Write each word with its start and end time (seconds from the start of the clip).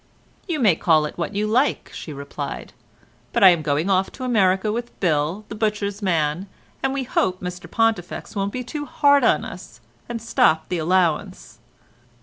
"You 0.47 0.59
may 0.59 0.75
call 0.75 1.05
it 1.05 1.15
what 1.19 1.35
you 1.35 1.45
like," 1.45 1.91
she 1.93 2.11
replied, 2.11 2.73
"but 3.31 3.43
I 3.43 3.49
am 3.49 3.61
going 3.61 3.87
off 3.87 4.09
to 4.13 4.23
America 4.23 4.71
with 4.71 4.99
Bill 4.99 5.45
the 5.47 5.53
butcher's 5.53 6.01
man, 6.01 6.47
and 6.81 6.91
we 6.91 7.03
hope 7.03 7.39
Mr 7.39 7.69
Pontifex 7.69 8.35
won't 8.35 8.51
be 8.51 8.63
too 8.63 8.85
hard 8.87 9.23
on 9.23 9.45
us 9.45 9.79
and 10.09 10.19
stop 10.19 10.69
the 10.69 10.79
allowance." 10.79 11.59